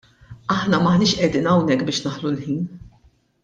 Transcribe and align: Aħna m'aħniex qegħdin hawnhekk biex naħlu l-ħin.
Aħna 0.55 0.79
m'aħniex 0.83 1.13
qegħdin 1.19 1.51
hawnhekk 1.51 1.89
biex 1.91 2.03
naħlu 2.09 2.33
l-ħin. 2.33 2.67